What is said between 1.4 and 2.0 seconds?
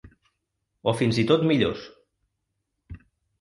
millors.